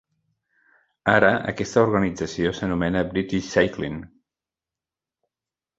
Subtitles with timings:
[1.15, 4.05] Ara aquesta organització s'anomena British Cycling.